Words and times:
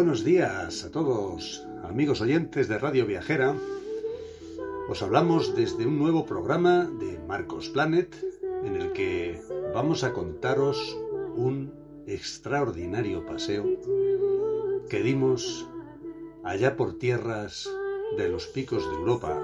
Buenos 0.00 0.24
días 0.24 0.82
a 0.82 0.90
todos, 0.90 1.62
amigos 1.84 2.22
oyentes 2.22 2.68
de 2.68 2.78
Radio 2.78 3.04
Viajera. 3.04 3.54
Os 4.88 5.02
hablamos 5.02 5.54
desde 5.54 5.84
un 5.84 5.98
nuevo 5.98 6.24
programa 6.24 6.90
de 6.98 7.18
Marcos 7.28 7.68
Planet 7.68 8.16
en 8.64 8.76
el 8.76 8.92
que 8.94 9.38
vamos 9.74 10.02
a 10.02 10.14
contaros 10.14 10.98
un 11.36 11.74
extraordinario 12.06 13.26
paseo 13.26 13.66
que 14.88 15.02
dimos 15.02 15.68
allá 16.44 16.78
por 16.78 16.98
tierras 16.98 17.68
de 18.16 18.30
los 18.30 18.46
picos 18.46 18.88
de 18.88 18.96
Europa. 18.96 19.38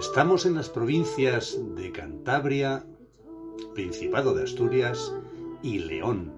Estamos 0.00 0.46
en 0.46 0.54
las 0.54 0.70
provincias 0.70 1.58
de 1.76 1.92
Cantabria, 1.92 2.86
Principado 3.74 4.34
de 4.34 4.44
Asturias 4.44 5.12
y 5.64 5.78
León. 5.78 6.30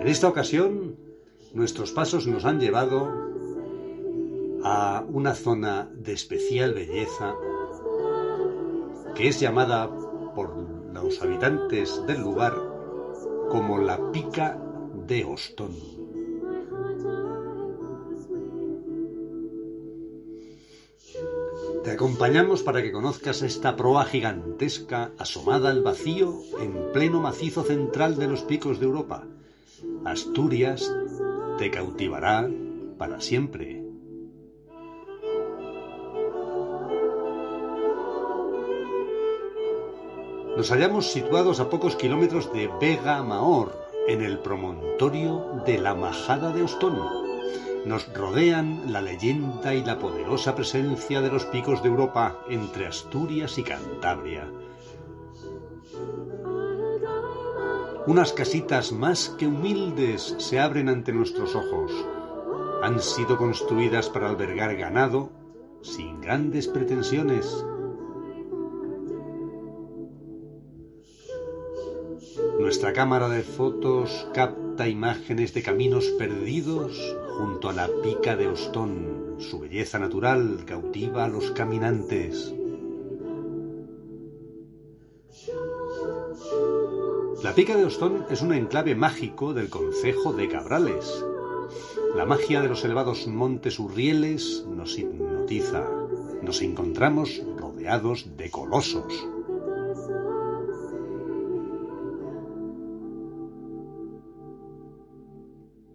En 0.00 0.08
esta 0.08 0.28
ocasión, 0.28 0.98
nuestros 1.54 1.92
pasos 1.92 2.26
nos 2.26 2.44
han 2.44 2.60
llevado 2.60 3.08
a 4.62 5.06
una 5.08 5.34
zona 5.34 5.90
de 5.94 6.12
especial 6.12 6.74
belleza 6.74 7.34
que 9.14 9.28
es 9.28 9.40
llamada 9.40 9.88
por 10.34 10.54
los 10.92 11.22
habitantes 11.22 12.04
del 12.06 12.20
lugar 12.20 12.54
como 13.48 13.78
la 13.78 14.12
pica 14.12 14.62
de 15.06 15.24
Ostón. 15.24 16.01
Te 21.92 21.96
acompañamos 21.96 22.62
para 22.62 22.80
que 22.80 22.90
conozcas 22.90 23.42
esta 23.42 23.76
proa 23.76 24.06
gigantesca 24.06 25.12
asomada 25.18 25.68
al 25.68 25.82
vacío 25.82 26.40
en 26.58 26.90
pleno 26.94 27.20
macizo 27.20 27.64
central 27.64 28.16
de 28.16 28.28
los 28.28 28.40
picos 28.40 28.80
de 28.80 28.86
Europa. 28.86 29.24
Asturias 30.02 30.90
te 31.58 31.70
cautivará 31.70 32.48
para 32.96 33.20
siempre. 33.20 33.84
Nos 40.56 40.70
hallamos 40.70 41.12
situados 41.12 41.60
a 41.60 41.68
pocos 41.68 41.94
kilómetros 41.96 42.50
de 42.54 42.70
Vega 42.80 43.22
Maor, 43.22 43.76
en 44.08 44.22
el 44.22 44.38
promontorio 44.38 45.62
de 45.66 45.76
la 45.76 45.94
Majada 45.94 46.52
de 46.54 46.62
Ostón. 46.62 47.31
Nos 47.84 48.12
rodean 48.14 48.92
la 48.92 49.00
leyenda 49.00 49.74
y 49.74 49.84
la 49.84 49.98
poderosa 49.98 50.54
presencia 50.54 51.20
de 51.20 51.30
los 51.30 51.44
picos 51.46 51.82
de 51.82 51.88
Europa 51.88 52.38
entre 52.48 52.86
Asturias 52.86 53.58
y 53.58 53.64
Cantabria. 53.64 54.48
Unas 58.06 58.32
casitas 58.32 58.92
más 58.92 59.28
que 59.30 59.46
humildes 59.46 60.34
se 60.38 60.60
abren 60.60 60.88
ante 60.88 61.12
nuestros 61.12 61.54
ojos. 61.54 61.92
Han 62.82 63.00
sido 63.00 63.36
construidas 63.36 64.08
para 64.08 64.28
albergar 64.28 64.76
ganado 64.76 65.30
sin 65.82 66.20
grandes 66.20 66.68
pretensiones 66.68 67.64
Nuestra 72.62 72.92
cámara 72.92 73.28
de 73.28 73.42
fotos 73.42 74.28
capta 74.32 74.88
imágenes 74.88 75.52
de 75.52 75.62
caminos 75.62 76.06
perdidos 76.16 77.16
junto 77.38 77.68
a 77.68 77.72
la 77.72 77.88
pica 78.02 78.36
de 78.36 78.48
Ostón. 78.48 79.36
Su 79.38 79.60
belleza 79.60 79.98
natural 79.98 80.64
cautiva 80.66 81.24
a 81.24 81.28
los 81.28 81.50
caminantes. 81.52 82.54
La 87.42 87.54
pica 87.54 87.76
de 87.76 87.84
Ostón 87.84 88.26
es 88.30 88.42
un 88.42 88.52
enclave 88.52 88.94
mágico 88.94 89.52
del 89.54 89.68
concejo 89.68 90.32
de 90.32 90.48
Cabrales. 90.48 91.24
La 92.14 92.26
magia 92.26 92.60
de 92.60 92.68
los 92.68 92.84
elevados 92.84 93.26
montes 93.26 93.78
Urrieles 93.78 94.64
nos 94.68 94.98
hipnotiza. 94.98 95.88
Nos 96.42 96.62
encontramos 96.62 97.42
rodeados 97.56 98.36
de 98.36 98.50
colosos. 98.50 99.31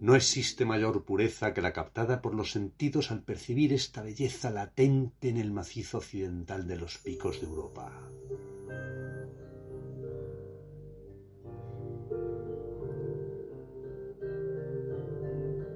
No 0.08 0.14
existe 0.14 0.64
mayor 0.64 1.04
pureza 1.04 1.52
que 1.52 1.60
la 1.60 1.74
captada 1.74 2.22
por 2.22 2.34
los 2.34 2.50
sentidos 2.52 3.10
al 3.10 3.22
percibir 3.24 3.74
esta 3.74 4.00
belleza 4.00 4.48
latente 4.48 5.28
en 5.28 5.36
el 5.36 5.52
macizo 5.52 5.98
occidental 5.98 6.66
de 6.66 6.76
los 6.76 6.96
picos 6.96 7.42
de 7.42 7.46
Europa. 7.46 7.92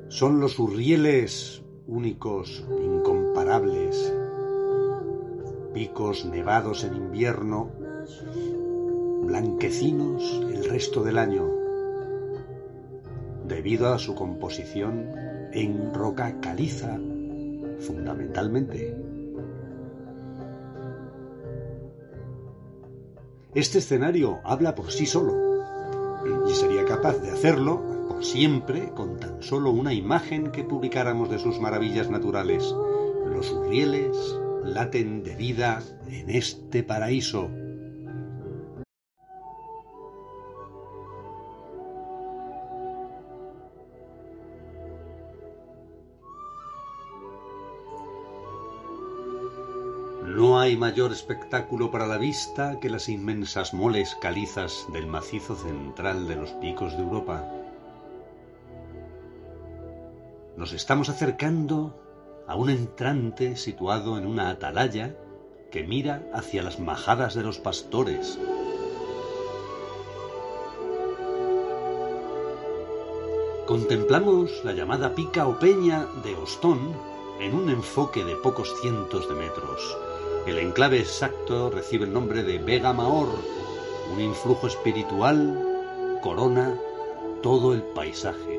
Son 0.08 0.40
los 0.40 0.58
urrieles 0.58 1.62
únicos, 1.86 2.64
incomparables, 2.82 4.14
picos 5.74 6.24
nevados 6.24 6.84
en 6.84 6.94
invierno, 6.94 7.70
blanquecinos 9.26 10.40
el 10.50 10.64
resto 10.64 11.04
del 11.04 11.18
año 11.18 11.51
debido 13.52 13.92
a 13.92 13.98
su 13.98 14.14
composición 14.14 15.10
en 15.52 15.92
roca 15.92 16.40
caliza, 16.40 16.98
fundamentalmente. 17.80 18.96
Este 23.54 23.78
escenario 23.78 24.40
habla 24.44 24.74
por 24.74 24.90
sí 24.90 25.04
solo 25.04 25.34
y 26.48 26.54
sería 26.54 26.86
capaz 26.86 27.18
de 27.18 27.30
hacerlo 27.30 27.82
por 28.08 28.24
siempre 28.24 28.88
con 28.94 29.20
tan 29.20 29.42
solo 29.42 29.70
una 29.70 29.92
imagen 29.92 30.50
que 30.50 30.64
publicáramos 30.64 31.28
de 31.28 31.38
sus 31.38 31.60
maravillas 31.60 32.08
naturales. 32.08 32.74
Los 33.26 33.50
urrieles 33.52 34.16
laten 34.64 35.22
de 35.24 35.36
vida 35.36 35.82
en 36.08 36.30
este 36.30 36.82
paraíso. 36.82 37.50
No 50.42 50.58
hay 50.58 50.76
mayor 50.76 51.12
espectáculo 51.12 51.92
para 51.92 52.08
la 52.08 52.18
vista 52.18 52.80
que 52.80 52.90
las 52.90 53.08
inmensas 53.08 53.72
moles 53.72 54.16
calizas 54.20 54.88
del 54.92 55.06
macizo 55.06 55.54
central 55.54 56.26
de 56.26 56.34
los 56.34 56.50
picos 56.54 56.96
de 56.96 56.98
Europa. 57.04 57.48
Nos 60.56 60.72
estamos 60.72 61.10
acercando 61.10 61.94
a 62.48 62.56
un 62.56 62.70
entrante 62.70 63.54
situado 63.54 64.18
en 64.18 64.26
una 64.26 64.50
atalaya 64.50 65.14
que 65.70 65.84
mira 65.84 66.24
hacia 66.34 66.64
las 66.64 66.80
majadas 66.80 67.34
de 67.34 67.44
los 67.44 67.58
pastores. 67.58 68.36
Contemplamos 73.68 74.50
la 74.64 74.72
llamada 74.72 75.14
pica 75.14 75.46
o 75.46 75.60
peña 75.60 76.08
de 76.24 76.34
Ostón 76.34 76.96
en 77.38 77.54
un 77.54 77.70
enfoque 77.70 78.24
de 78.24 78.34
pocos 78.34 78.74
cientos 78.80 79.28
de 79.28 79.36
metros. 79.36 79.96
El 80.46 80.58
enclave 80.58 80.98
exacto 80.98 81.70
recibe 81.70 82.04
el 82.04 82.12
nombre 82.12 82.42
de 82.42 82.58
Vega 82.58 82.92
Maor. 82.92 83.28
Un 84.12 84.20
influjo 84.20 84.66
espiritual 84.66 86.18
corona 86.20 86.76
todo 87.42 87.72
el 87.72 87.82
paisaje. 87.82 88.58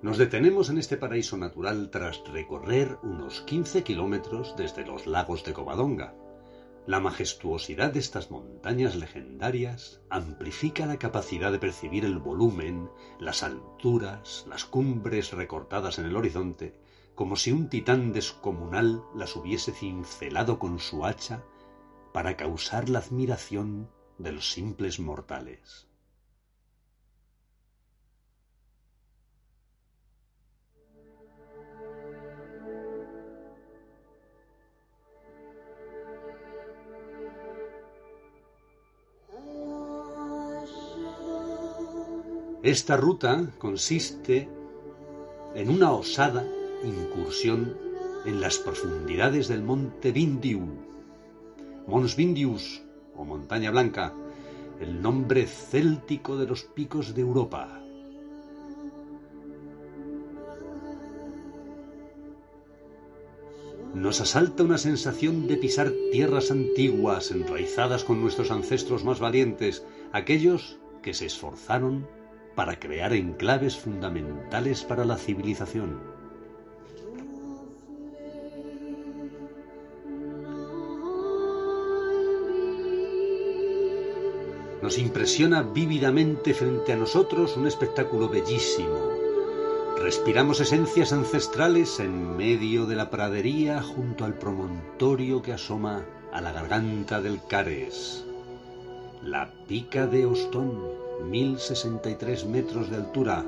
Nos 0.00 0.16
detenemos 0.16 0.70
en 0.70 0.78
este 0.78 0.96
paraíso 0.96 1.36
natural 1.36 1.90
tras 1.90 2.22
recorrer 2.32 2.98
unos 3.02 3.40
15 3.40 3.82
kilómetros 3.82 4.54
desde 4.56 4.86
los 4.86 5.08
lagos 5.08 5.42
de 5.44 5.52
Covadonga. 5.52 6.14
La 6.84 6.98
majestuosidad 6.98 7.92
de 7.92 8.00
estas 8.00 8.32
montañas 8.32 8.96
legendarias 8.96 10.00
amplifica 10.10 10.84
la 10.84 10.98
capacidad 10.98 11.52
de 11.52 11.60
percibir 11.60 12.04
el 12.04 12.18
volumen, 12.18 12.90
las 13.20 13.44
alturas, 13.44 14.44
las 14.48 14.64
cumbres 14.64 15.30
recortadas 15.30 16.00
en 16.00 16.06
el 16.06 16.16
horizonte, 16.16 16.74
como 17.14 17.36
si 17.36 17.52
un 17.52 17.68
titán 17.68 18.12
descomunal 18.12 19.04
las 19.14 19.36
hubiese 19.36 19.70
cincelado 19.70 20.58
con 20.58 20.80
su 20.80 21.04
hacha 21.04 21.44
para 22.12 22.36
causar 22.36 22.88
la 22.88 22.98
admiración 22.98 23.88
de 24.18 24.32
los 24.32 24.50
simples 24.50 24.98
mortales. 24.98 25.91
Esta 42.62 42.96
ruta 42.96 43.50
consiste 43.58 44.48
en 45.56 45.68
una 45.68 45.90
osada 45.90 46.46
incursión 46.84 47.76
en 48.24 48.40
las 48.40 48.58
profundidades 48.58 49.48
del 49.48 49.64
monte 49.64 50.12
Vindiu, 50.12 50.60
Mons 51.88 52.14
Vindius 52.14 52.84
o 53.16 53.24
Montaña 53.24 53.72
Blanca, 53.72 54.14
el 54.80 55.02
nombre 55.02 55.48
céltico 55.48 56.36
de 56.36 56.46
los 56.46 56.62
picos 56.62 57.16
de 57.16 57.22
Europa. 57.22 57.80
Nos 63.92 64.20
asalta 64.20 64.62
una 64.62 64.78
sensación 64.78 65.48
de 65.48 65.56
pisar 65.56 65.92
tierras 66.12 66.52
antiguas 66.52 67.32
enraizadas 67.32 68.04
con 68.04 68.20
nuestros 68.20 68.52
ancestros 68.52 69.02
más 69.02 69.18
valientes, 69.18 69.84
aquellos 70.12 70.78
que 71.02 71.12
se 71.12 71.26
esforzaron 71.26 72.06
para 72.54 72.78
crear 72.78 73.12
enclaves 73.12 73.78
fundamentales 73.78 74.82
para 74.84 75.04
la 75.04 75.16
civilización. 75.16 75.98
Nos 84.82 84.98
impresiona 84.98 85.62
vívidamente 85.62 86.54
frente 86.54 86.92
a 86.92 86.96
nosotros 86.96 87.56
un 87.56 87.68
espectáculo 87.68 88.28
bellísimo. 88.28 88.98
Respiramos 89.96 90.58
esencias 90.58 91.12
ancestrales 91.12 92.00
en 92.00 92.36
medio 92.36 92.86
de 92.86 92.96
la 92.96 93.08
pradería 93.08 93.80
junto 93.80 94.24
al 94.24 94.34
promontorio 94.34 95.40
que 95.40 95.52
asoma 95.52 96.04
a 96.32 96.40
la 96.40 96.50
garganta 96.50 97.20
del 97.20 97.40
Cares. 97.46 98.24
La 99.24 99.48
pica 99.68 100.08
de 100.08 100.26
Ostón, 100.26 100.76
1063 101.30 102.44
metros 102.46 102.90
de 102.90 102.96
altura. 102.96 103.44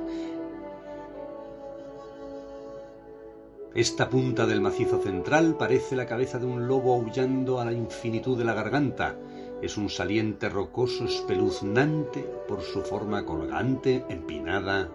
Esta 3.74 4.08
punta 4.08 4.46
del 4.46 4.60
macizo 4.60 5.02
central 5.02 5.56
parece 5.58 5.96
la 5.96 6.06
cabeza 6.06 6.38
de 6.38 6.46
un 6.46 6.68
lobo 6.68 6.94
aullando 6.94 7.58
a 7.58 7.64
la 7.64 7.72
infinitud 7.72 8.38
de 8.38 8.44
la 8.44 8.54
garganta. 8.54 9.16
Es 9.62 9.76
un 9.76 9.90
saliente 9.90 10.48
rocoso 10.48 11.06
espeluznante 11.06 12.20
por 12.46 12.62
su 12.62 12.82
forma 12.82 13.24
colgante, 13.24 14.04
empinada. 14.08 14.88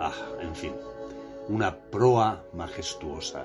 Ah, 0.00 0.14
en 0.40 0.56
fin, 0.56 0.72
una 1.48 1.76
proa 1.76 2.42
majestuosa. 2.54 3.44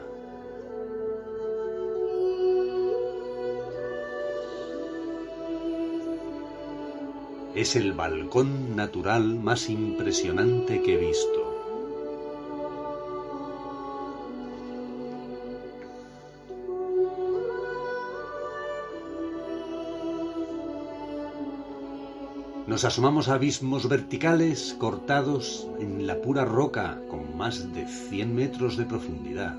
Es 7.57 7.75
el 7.75 7.94
balcón 7.94 8.75
natural 8.75 9.39
más 9.39 9.68
impresionante 9.71 10.83
que 10.83 10.94
he 10.94 10.98
visto. 10.98 11.48
Nos 22.68 22.86
asomamos 22.86 23.27
a 23.27 23.33
abismos 23.33 23.89
verticales 23.89 24.75
cortados 24.77 25.68
en 25.80 26.06
la 26.06 26.21
pura 26.21 26.45
roca 26.45 27.01
con 27.09 27.36
más 27.36 27.74
de 27.74 27.88
100 27.88 28.36
metros 28.36 28.77
de 28.77 28.86
profundidad. 28.86 29.56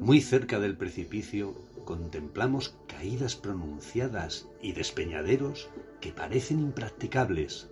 Muy 0.00 0.20
cerca 0.20 0.60
del 0.60 0.76
precipicio 0.76 1.56
contemplamos 1.88 2.76
caídas 2.86 3.34
pronunciadas 3.34 4.46
y 4.60 4.72
despeñaderos 4.72 5.70
que 6.02 6.12
parecen 6.12 6.60
impracticables. 6.60 7.70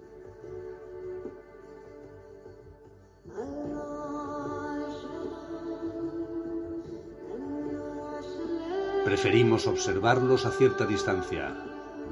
Preferimos 9.05 9.67
observarlos 9.67 10.47
a 10.47 10.51
cierta 10.53 10.87
distancia. 10.87 11.55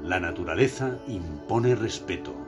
La 0.03 0.19
naturaleza 0.19 0.99
impone 1.07 1.73
respeto. 1.73 2.44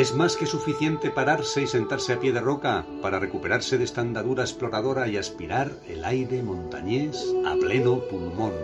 Es 0.00 0.14
más 0.14 0.34
que 0.34 0.46
suficiente 0.46 1.10
pararse 1.10 1.60
y 1.60 1.66
sentarse 1.66 2.14
a 2.14 2.20
pie 2.20 2.32
de 2.32 2.40
roca 2.40 2.86
para 3.02 3.18
recuperarse 3.18 3.76
de 3.76 3.84
esta 3.84 4.00
andadura 4.00 4.44
exploradora 4.44 5.08
y 5.08 5.18
aspirar 5.18 5.72
el 5.86 6.06
aire 6.06 6.42
montañés 6.42 7.22
a 7.44 7.54
pleno 7.56 8.00
pulmón. 8.08 8.54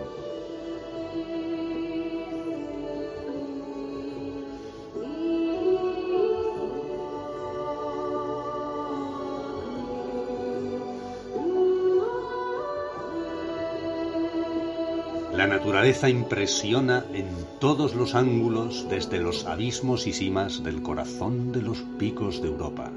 Impresiona 16.09 17.05
en 17.13 17.27
todos 17.61 17.95
los 17.95 18.13
ángulos 18.13 18.87
desde 18.89 19.19
los 19.19 19.45
abismos 19.45 20.05
y 20.05 20.11
cimas 20.11 20.61
del 20.61 20.81
corazón 20.81 21.53
de 21.53 21.61
los 21.61 21.77
picos 21.97 22.41
de 22.41 22.49
Europa. 22.49 22.91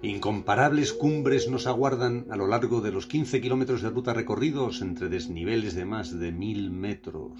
Incomparables 0.00 0.94
cumbres 0.94 1.50
nos 1.50 1.66
aguardan 1.66 2.28
a 2.30 2.36
lo 2.36 2.46
largo 2.46 2.80
de 2.80 2.92
los 2.92 3.06
15 3.06 3.42
kilómetros 3.42 3.82
de 3.82 3.90
ruta 3.90 4.14
recorridos 4.14 4.80
entre 4.80 5.10
desniveles 5.10 5.74
de 5.74 5.84
más 5.84 6.18
de 6.18 6.32
mil 6.32 6.70
metros. 6.70 7.32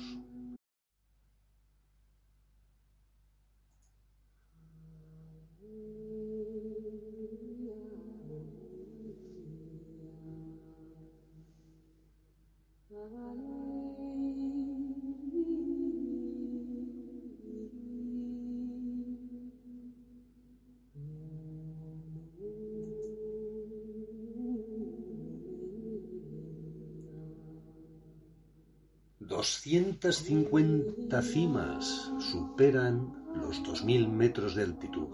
Doscientas 29.30 30.24
cincuenta 30.24 31.22
cimas 31.22 32.10
superan 32.18 33.12
los 33.36 33.62
dos 33.62 33.84
mil 33.84 34.08
metros 34.08 34.56
de 34.56 34.64
altitud. 34.64 35.06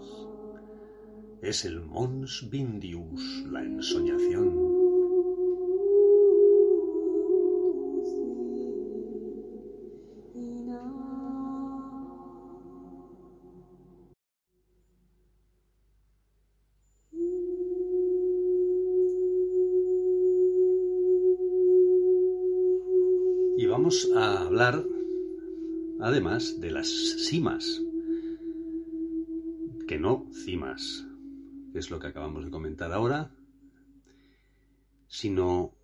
Es 1.43 1.65
el 1.65 1.81
Mons 1.81 2.49
Vindius, 2.49 3.45
la 3.45 3.61
ensoñación. 3.61 4.76
Vamos 23.77 24.09
a 24.15 24.41
hablar 24.41 24.83
además 25.99 26.59
de 26.59 26.71
las 26.71 26.87
cimas, 26.87 27.79
que 29.87 29.99
no 29.99 30.25
cimas, 30.33 31.05
que 31.71 31.77
es 31.77 31.91
lo 31.91 31.99
que 31.99 32.07
acabamos 32.07 32.43
de 32.43 32.49
comentar 32.49 32.91
ahora, 32.91 33.29
sino 35.07 35.75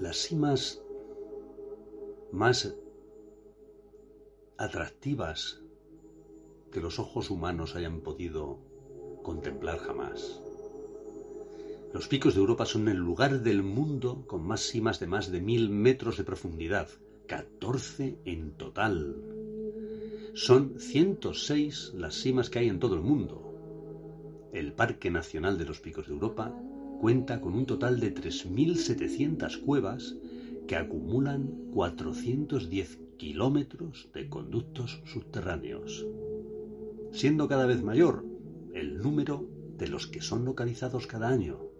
las 0.00 0.16
cimas 0.16 0.80
más 2.32 2.74
atractivas 4.56 5.60
que 6.72 6.80
los 6.80 6.98
ojos 6.98 7.28
humanos 7.28 7.76
hayan 7.76 8.00
podido 8.00 8.60
contemplar 9.22 9.76
jamás. 9.76 10.40
Los 11.94 12.08
picos 12.08 12.34
de 12.34 12.40
Europa 12.40 12.66
son 12.66 12.88
el 12.88 12.96
lugar 12.96 13.44
del 13.44 13.62
mundo 13.62 14.24
con 14.26 14.44
más 14.44 14.72
de 14.72 15.06
más 15.06 15.30
de 15.30 15.40
mil 15.40 15.70
metros 15.70 16.16
de 16.16 16.24
profundidad, 16.24 16.88
14 17.28 18.18
en 18.24 18.50
total. 18.56 19.14
Son 20.34 20.80
106 20.80 21.92
las 21.94 22.16
cimas 22.16 22.50
que 22.50 22.58
hay 22.58 22.68
en 22.68 22.80
todo 22.80 22.96
el 22.96 23.00
mundo. 23.00 24.50
El 24.52 24.72
Parque 24.72 25.08
Nacional 25.12 25.56
de 25.56 25.66
los 25.66 25.78
Picos 25.78 26.08
de 26.08 26.14
Europa 26.14 26.52
cuenta 27.00 27.40
con 27.40 27.54
un 27.54 27.64
total 27.64 28.00
de 28.00 28.12
3.700 28.12 29.60
cuevas 29.60 30.16
que 30.66 30.74
acumulan 30.74 31.46
410 31.72 32.98
kilómetros 33.18 34.08
de 34.12 34.28
conductos 34.28 35.00
subterráneos, 35.04 36.04
siendo 37.12 37.46
cada 37.46 37.66
vez 37.66 37.84
mayor 37.84 38.24
el 38.74 38.98
número 38.98 39.48
de 39.78 39.86
los 39.86 40.08
que 40.08 40.20
son 40.20 40.44
localizados 40.44 41.06
cada 41.06 41.28
año. 41.28 41.73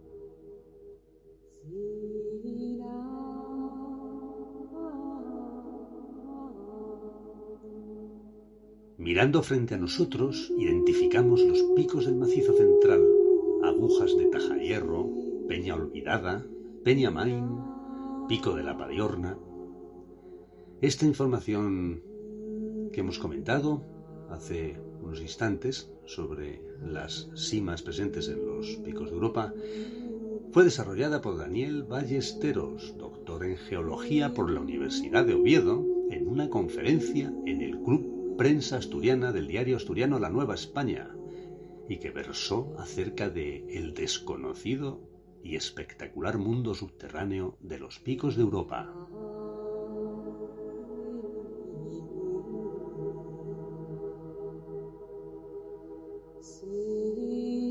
Mirando 9.04 9.42
frente 9.42 9.74
a 9.74 9.76
nosotros, 9.76 10.50
identificamos 10.56 11.42
los 11.42 11.60
picos 11.76 12.06
del 12.06 12.16
macizo 12.16 12.54
central, 12.54 13.02
agujas 13.62 14.16
de 14.16 14.24
Taja 14.28 14.56
Hierro, 14.56 15.10
Peña 15.46 15.74
Olvidada, 15.74 16.46
Peña 16.84 17.10
Main, 17.10 17.46
Pico 18.28 18.56
de 18.56 18.62
la 18.62 18.78
Padiorna. 18.78 19.36
Esta 20.80 21.04
información 21.04 22.02
que 22.94 23.00
hemos 23.00 23.18
comentado 23.18 23.84
hace 24.30 24.80
unos 25.02 25.20
instantes 25.20 25.92
sobre 26.06 26.62
las 26.82 27.28
cimas 27.36 27.82
presentes 27.82 28.28
en 28.28 28.46
los 28.46 28.68
picos 28.86 29.10
de 29.10 29.16
Europa 29.16 29.52
fue 30.50 30.64
desarrollada 30.64 31.20
por 31.20 31.36
Daniel 31.36 31.82
Ballesteros, 31.82 32.94
doctor 32.96 33.44
en 33.44 33.58
geología 33.58 34.32
por 34.32 34.50
la 34.50 34.60
Universidad 34.60 35.26
de 35.26 35.34
Oviedo, 35.34 35.84
en 36.10 36.26
una 36.26 36.48
conferencia 36.48 37.30
en 37.44 37.60
el 37.60 37.78
Club 37.80 38.13
Prensa 38.36 38.78
Asturiana 38.78 39.30
del 39.30 39.46
diario 39.46 39.76
asturiano 39.76 40.18
La 40.18 40.28
Nueva 40.28 40.54
España, 40.54 41.14
y 41.88 41.98
que 41.98 42.10
versó 42.10 42.74
acerca 42.78 43.30
de 43.30 43.64
el 43.68 43.94
desconocido 43.94 45.08
y 45.44 45.54
espectacular 45.54 46.38
mundo 46.38 46.74
subterráneo 46.74 47.56
de 47.60 47.78
los 47.78 48.00
picos 48.00 48.34
de 48.34 48.42
Europa. 48.42 48.92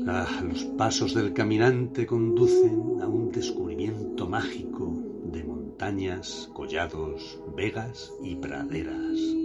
Ah, 0.06 0.42
los 0.48 0.64
pasos 0.78 1.14
del 1.14 1.34
caminante 1.34 2.06
conducen 2.06 3.02
a 3.02 3.08
un 3.08 3.30
descubrimiento 3.30 4.26
mágico 4.26 4.94
de 5.24 5.44
montañas, 5.44 6.48
collados, 6.54 7.38
vegas 7.54 8.12
y 8.22 8.36
praderas. 8.36 9.43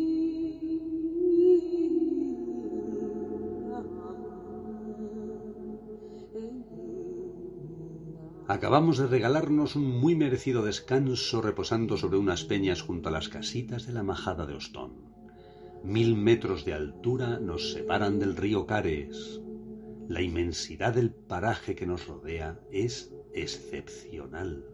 Acabamos 8.49 8.97
de 8.97 9.05
regalarnos 9.05 9.75
un 9.75 9.85
muy 10.01 10.15
merecido 10.15 10.63
descanso 10.63 11.39
reposando 11.39 11.97
sobre 11.97 12.17
unas 12.17 12.45
peñas 12.45 12.81
junto 12.81 13.09
a 13.09 13.11
las 13.11 13.29
casitas 13.29 13.85
de 13.85 13.93
la 13.93 14.01
majada 14.01 14.47
de 14.47 14.55
Ostón. 14.55 14.93
Mil 15.83 16.15
metros 16.15 16.65
de 16.65 16.73
altura 16.73 17.37
nos 17.37 17.71
separan 17.73 18.17
del 18.17 18.35
río 18.35 18.65
Cares. 18.65 19.39
La 20.07 20.23
inmensidad 20.23 20.95
del 20.95 21.11
paraje 21.11 21.75
que 21.75 21.85
nos 21.85 22.07
rodea 22.07 22.59
es 22.71 23.13
excepcional. 23.35 24.65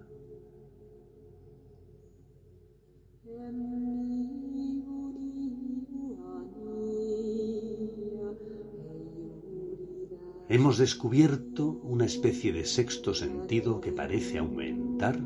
Hemos 10.47 10.77
descubierto 10.77 11.79
una 11.83 12.05
especie 12.05 12.53
de 12.53 12.65
sexto 12.65 13.13
sentido 13.13 13.81
que 13.81 13.91
parece 13.91 14.37
aumentar 14.37 15.19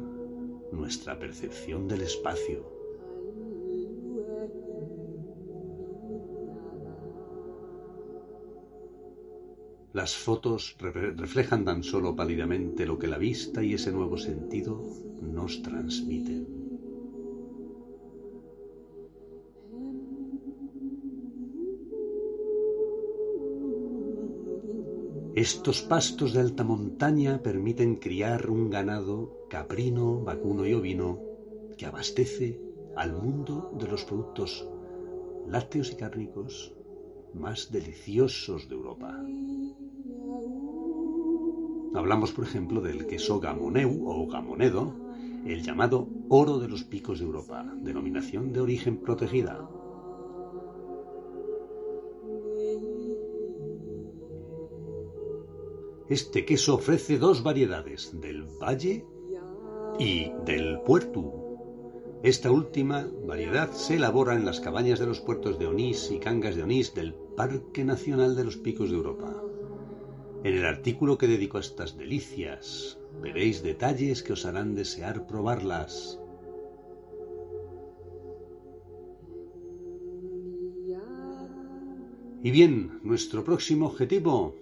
nuestra 0.71 1.19
percepción 1.19 1.87
del 1.87 2.01
espacio. 2.01 2.79
Las 9.91 10.15
fotos 10.15 10.77
reflejan 10.79 11.65
tan 11.65 11.83
solo 11.83 12.15
pálidamente 12.15 12.85
lo 12.85 12.99
que 12.99 13.07
la 13.07 13.17
vista 13.17 13.63
y 13.63 13.73
ese 13.73 13.91
nuevo 13.91 14.17
sentido 14.17 14.81
nos 15.21 15.61
transmiten. 15.63 16.58
Estos 25.39 25.81
pastos 25.81 26.33
de 26.33 26.41
alta 26.41 26.65
montaña 26.65 27.41
permiten 27.41 27.95
criar 27.95 28.49
un 28.49 28.69
ganado 28.69 29.47
caprino, 29.49 30.21
vacuno 30.21 30.67
y 30.67 30.73
ovino 30.73 31.17
que 31.77 31.85
abastece 31.85 32.59
al 32.97 33.13
mundo 33.13 33.71
de 33.79 33.87
los 33.87 34.03
productos 34.03 34.67
lácteos 35.47 35.93
y 35.93 35.95
cárnicos 35.95 36.75
más 37.33 37.71
deliciosos 37.71 38.67
de 38.67 38.75
Europa. 38.75 39.17
Hablamos, 41.93 42.33
por 42.33 42.43
ejemplo, 42.43 42.81
del 42.81 43.07
queso 43.07 43.39
gamoneu 43.39 44.09
o 44.11 44.27
gamonedo, 44.27 44.93
el 45.45 45.63
llamado 45.63 46.09
oro 46.27 46.59
de 46.59 46.67
los 46.67 46.83
picos 46.83 47.19
de 47.19 47.23
Europa, 47.23 47.63
denominación 47.81 48.51
de 48.51 48.59
origen 48.59 48.97
protegida. 48.97 49.69
Este 56.09 56.43
queso 56.43 56.73
ofrece 56.73 57.19
dos 57.19 57.43
variedades, 57.43 58.19
del 58.19 58.43
valle 58.43 59.05
y 59.99 60.31
del 60.43 60.81
puerto. 60.81 61.21
Esta 62.23 62.49
última 62.49 63.07
variedad 63.27 63.71
se 63.73 63.97
elabora 63.97 64.33
en 64.33 64.43
las 64.43 64.59
cabañas 64.59 64.97
de 64.97 65.05
los 65.05 65.19
puertos 65.19 65.59
de 65.59 65.67
Onís 65.67 66.09
y 66.09 66.17
Cangas 66.17 66.55
de 66.55 66.63
Onís 66.63 66.95
del 66.95 67.13
Parque 67.13 67.85
Nacional 67.85 68.35
de 68.35 68.43
los 68.43 68.57
Picos 68.57 68.89
de 68.89 68.95
Europa. 68.95 69.39
En 70.43 70.55
el 70.55 70.65
artículo 70.65 71.19
que 71.19 71.27
dedico 71.27 71.57
a 71.57 71.61
estas 71.61 71.95
delicias 71.95 72.97
veréis 73.21 73.61
detalles 73.61 74.23
que 74.23 74.33
os 74.33 74.47
harán 74.47 74.73
desear 74.73 75.27
probarlas. 75.27 76.19
Y 82.41 82.49
bien, 82.49 82.99
nuestro 83.03 83.43
próximo 83.43 83.85
objetivo 83.85 84.55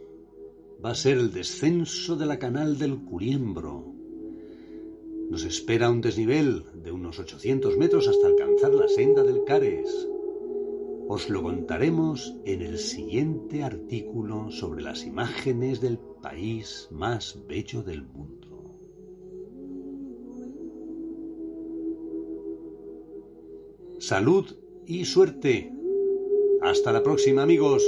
va 0.84 0.92
a 0.92 0.96
ser 0.96 1.18
el 1.18 1.32
descenso 1.32 2.16
de 2.16 2.26
la 2.26 2.38
canal 2.38 2.78
del 2.78 2.98
Curiembro. 3.04 3.94
Nos 5.30 5.44
espera 5.44 5.90
un 5.90 6.02
desnivel 6.02 6.64
de 6.84 6.92
unos 6.92 7.20
800 7.20 7.78
metros 7.78 8.08
hasta 8.08 8.28
alcanzar 8.28 8.74
la 8.74 8.88
senda 8.88 9.24
del 9.24 9.44
Cares. 9.44 10.08
Os 11.10 11.30
lo 11.30 11.42
contaremos 11.42 12.36
en 12.46 12.62
el 12.62 12.78
siguiente 12.78 13.64
artículo 13.64 14.52
sobre 14.52 14.82
las 14.82 15.06
imágenes 15.06 15.82
del 15.82 15.98
país 16.22 16.88
más 16.92 17.40
bello 17.48 17.82
del 17.82 18.04
mundo. 18.04 18.48
Salud 24.00 24.46
y 24.86 25.06
suerte. 25.06 25.74
Hasta 26.62 26.92
la 26.92 27.04
próxima 27.04 27.44
amigos. 27.44 27.84